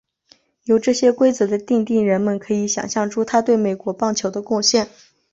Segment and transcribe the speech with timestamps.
[0.63, 4.89] 由这些规则的订定人们可以想像出他对美国棒球的贡献。